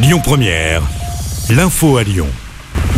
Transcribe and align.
Lyon 0.00 0.20
Première, 0.22 0.82
l'info 1.50 1.96
à 1.96 2.04
Lyon. 2.04 2.28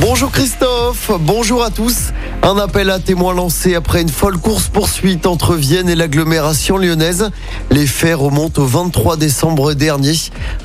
Bonjour 0.00 0.30
Christophe, 0.30 1.10
bonjour 1.18 1.64
à 1.64 1.70
tous. 1.70 2.12
Un 2.42 2.58
appel 2.58 2.90
à 2.90 2.98
témoins 2.98 3.32
lancé 3.32 3.74
après 3.74 4.02
une 4.02 4.10
folle 4.10 4.36
course-poursuite 4.36 5.26
entre 5.26 5.54
Vienne 5.54 5.88
et 5.88 5.94
l'agglomération 5.94 6.76
lyonnaise. 6.76 7.30
Les 7.70 7.86
faits 7.86 8.16
remontent 8.16 8.60
au 8.60 8.66
23 8.66 9.16
décembre 9.16 9.72
dernier. 9.72 10.12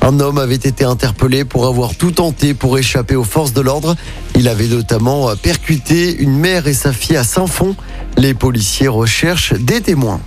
Un 0.02 0.20
homme 0.20 0.36
avait 0.36 0.56
été 0.56 0.84
interpellé 0.84 1.46
pour 1.46 1.66
avoir 1.66 1.94
tout 1.94 2.10
tenté 2.10 2.52
pour 2.52 2.76
échapper 2.76 3.16
aux 3.16 3.24
forces 3.24 3.54
de 3.54 3.62
l'ordre. 3.62 3.96
Il 4.34 4.46
avait 4.48 4.68
notamment 4.68 5.34
percuté 5.36 6.14
une 6.18 6.36
mère 6.36 6.66
et 6.66 6.74
sa 6.74 6.92
fille 6.92 7.16
à 7.16 7.24
Saint-Fond. 7.24 7.74
Les 8.18 8.34
policiers 8.34 8.88
recherchent 8.88 9.54
des 9.54 9.80
témoins. 9.80 10.20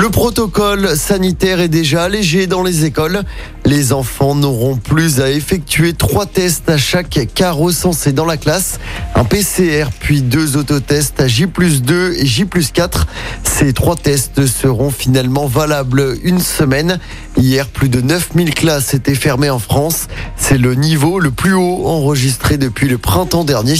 Le 0.00 0.08
protocole 0.08 0.96
sanitaire 0.96 1.60
est 1.60 1.68
déjà 1.68 2.04
allégé 2.04 2.46
dans 2.46 2.62
les 2.62 2.86
écoles. 2.86 3.20
Les 3.66 3.92
enfants 3.92 4.34
n'auront 4.34 4.76
plus 4.76 5.20
à 5.20 5.30
effectuer 5.30 5.92
trois 5.92 6.24
tests 6.24 6.70
à 6.70 6.78
chaque 6.78 7.28
cas 7.34 7.50
recensé 7.50 8.12
dans 8.12 8.24
la 8.24 8.38
classe. 8.38 8.80
Un 9.14 9.24
PCR 9.24 9.88
puis 10.00 10.22
deux 10.22 10.56
autotests 10.56 11.20
à 11.20 11.28
J 11.28 11.46
2 11.46 12.14
et 12.16 12.24
J 12.24 12.46
4. 12.72 13.06
Ces 13.44 13.74
trois 13.74 13.94
tests 13.94 14.46
seront 14.46 14.90
finalement 14.90 15.46
valables 15.46 16.16
une 16.24 16.40
semaine. 16.40 16.98
Hier, 17.40 17.66
plus 17.68 17.88
de 17.88 18.02
9000 18.02 18.52
classes 18.52 18.92
étaient 18.92 19.14
fermées 19.14 19.48
en 19.48 19.58
France. 19.58 20.08
C'est 20.36 20.58
le 20.58 20.74
niveau 20.74 21.18
le 21.18 21.30
plus 21.30 21.54
haut 21.54 21.86
enregistré 21.86 22.58
depuis 22.58 22.86
le 22.86 22.98
printemps 22.98 23.44
dernier. 23.44 23.76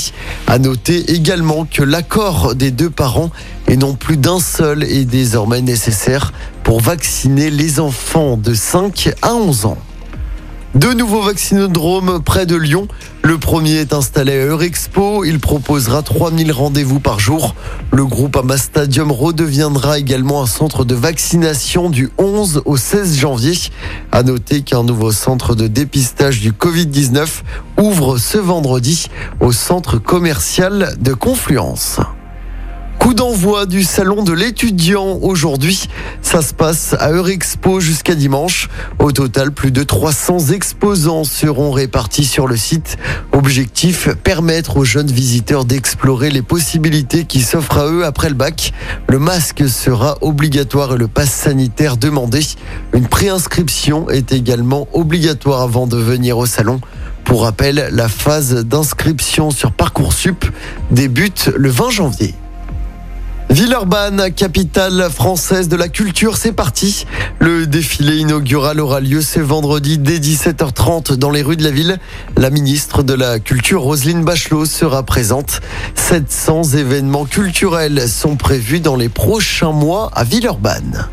À 0.46 0.58
noter 0.58 1.12
également 1.12 1.66
que 1.66 1.82
l'accord 1.82 2.54
des 2.54 2.70
deux 2.70 2.88
parents 2.88 3.30
et 3.68 3.76
non 3.76 3.96
plus 3.96 4.16
d'un 4.16 4.40
seul 4.40 4.82
est 4.82 5.04
désormais 5.04 5.60
nécessaire 5.60 6.32
pour 6.64 6.80
vacciner 6.80 7.50
les 7.50 7.80
enfants 7.80 8.38
de 8.38 8.54
5 8.54 9.10
à 9.20 9.34
11 9.34 9.66
ans. 9.66 9.78
Deux 10.76 10.94
nouveaux 10.94 11.22
vaccinodromes 11.22 12.22
près 12.22 12.46
de 12.46 12.54
Lyon. 12.54 12.86
Le 13.24 13.38
premier 13.38 13.78
est 13.78 13.92
installé 13.92 14.32
à 14.32 14.46
Eurexpo. 14.46 15.24
Il 15.24 15.40
proposera 15.40 16.02
3000 16.02 16.52
rendez-vous 16.52 17.00
par 17.00 17.18
jour. 17.18 17.56
Le 17.90 18.04
groupe 18.06 18.36
Ama 18.36 18.56
Stadium 18.56 19.10
redeviendra 19.10 19.98
également 19.98 20.42
un 20.42 20.46
centre 20.46 20.84
de 20.84 20.94
vaccination 20.94 21.90
du 21.90 22.10
11 22.18 22.62
au 22.66 22.76
16 22.76 23.18
janvier. 23.18 23.54
À 24.12 24.22
noter 24.22 24.62
qu'un 24.62 24.84
nouveau 24.84 25.10
centre 25.10 25.56
de 25.56 25.66
dépistage 25.66 26.40
du 26.40 26.52
Covid-19 26.52 27.26
ouvre 27.76 28.18
ce 28.18 28.38
vendredi 28.38 29.08
au 29.40 29.50
centre 29.50 29.98
commercial 29.98 30.94
de 31.00 31.14
Confluence. 31.14 31.98
Coup 33.00 33.14
d'envoi 33.14 33.64
du 33.64 33.82
salon 33.82 34.22
de 34.22 34.34
l'étudiant 34.34 35.18
aujourd'hui. 35.22 35.88
Ça 36.20 36.42
se 36.42 36.52
passe 36.52 36.94
à 37.00 37.10
Eurexpo 37.10 37.80
jusqu'à 37.80 38.14
dimanche. 38.14 38.68
Au 38.98 39.10
total, 39.10 39.52
plus 39.52 39.72
de 39.72 39.82
300 39.82 40.50
exposants 40.50 41.24
seront 41.24 41.70
répartis 41.70 42.26
sur 42.26 42.46
le 42.46 42.58
site. 42.58 42.98
Objectif, 43.32 44.10
permettre 44.22 44.76
aux 44.76 44.84
jeunes 44.84 45.10
visiteurs 45.10 45.64
d'explorer 45.64 46.30
les 46.30 46.42
possibilités 46.42 47.24
qui 47.24 47.40
s'offrent 47.40 47.78
à 47.78 47.86
eux 47.86 48.04
après 48.04 48.28
le 48.28 48.34
bac. 48.34 48.74
Le 49.08 49.18
masque 49.18 49.66
sera 49.66 50.18
obligatoire 50.20 50.92
et 50.92 50.98
le 50.98 51.08
pass 51.08 51.30
sanitaire 51.30 51.96
demandé. 51.96 52.40
Une 52.92 53.08
préinscription 53.08 54.10
est 54.10 54.30
également 54.30 54.88
obligatoire 54.92 55.62
avant 55.62 55.86
de 55.86 55.96
venir 55.96 56.36
au 56.36 56.44
salon. 56.44 56.82
Pour 57.24 57.44
rappel, 57.44 57.88
la 57.92 58.08
phase 58.08 58.54
d'inscription 58.66 59.50
sur 59.50 59.72
Parcoursup 59.72 60.44
débute 60.90 61.50
le 61.56 61.70
20 61.70 61.90
janvier. 61.90 62.34
Villeurbanne, 63.50 64.32
capitale 64.32 65.10
française 65.10 65.68
de 65.68 65.74
la 65.74 65.88
culture, 65.88 66.36
c'est 66.36 66.52
parti. 66.52 67.04
Le 67.40 67.66
défilé 67.66 68.18
inaugural 68.18 68.78
aura 68.78 69.00
lieu 69.00 69.22
ce 69.22 69.40
vendredi 69.40 69.98
dès 69.98 70.20
17h30 70.20 71.14
dans 71.14 71.32
les 71.32 71.42
rues 71.42 71.56
de 71.56 71.64
la 71.64 71.72
ville. 71.72 71.98
La 72.36 72.50
ministre 72.50 73.02
de 73.02 73.12
la 73.12 73.40
Culture, 73.40 73.82
Roselyne 73.82 74.22
Bachelot, 74.22 74.66
sera 74.66 75.02
présente. 75.02 75.62
700 75.96 76.62
événements 76.74 77.24
culturels 77.24 78.08
sont 78.08 78.36
prévus 78.36 78.78
dans 78.78 78.94
les 78.94 79.08
prochains 79.08 79.72
mois 79.72 80.12
à 80.14 80.22
Villeurbanne. 80.22 81.08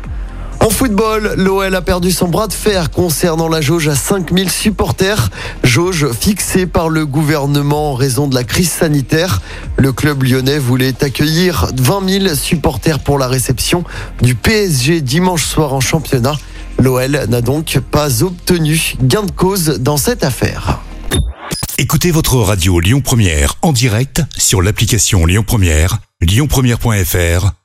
En 0.68 0.70
football, 0.70 1.32
l'OL 1.38 1.74
a 1.74 1.80
perdu 1.80 2.12
son 2.12 2.28
bras 2.28 2.46
de 2.46 2.52
fer 2.52 2.90
concernant 2.90 3.48
la 3.48 3.62
jauge 3.62 3.88
à 3.88 3.94
5000 3.94 4.50
supporters. 4.50 5.30
Jauge 5.64 6.12
fixée 6.12 6.66
par 6.66 6.90
le 6.90 7.06
gouvernement 7.06 7.92
en 7.92 7.94
raison 7.94 8.28
de 8.28 8.34
la 8.34 8.44
crise 8.44 8.70
sanitaire. 8.70 9.40
Le 9.78 9.94
club 9.94 10.24
lyonnais 10.24 10.58
voulait 10.58 11.02
accueillir 11.02 11.72
20 11.74 12.20
000 12.24 12.34
supporters 12.34 12.98
pour 12.98 13.18
la 13.18 13.28
réception 13.28 13.82
du 14.20 14.34
PSG 14.34 15.00
dimanche 15.00 15.46
soir 15.46 15.72
en 15.72 15.80
championnat. 15.80 16.34
L'OL 16.78 17.24
n'a 17.30 17.40
donc 17.40 17.80
pas 17.90 18.22
obtenu 18.22 18.94
gain 19.00 19.22
de 19.22 19.30
cause 19.30 19.78
dans 19.80 19.96
cette 19.96 20.22
affaire. 20.22 20.80
Écoutez 21.78 22.10
votre 22.10 22.36
radio 22.36 22.78
Lyon 22.78 23.00
Première 23.00 23.54
en 23.62 23.72
direct 23.72 24.20
sur 24.36 24.60
l'application 24.60 25.24
Lyon 25.24 25.44
Première, 25.46 25.96
lyonpremière.fr 26.20 27.57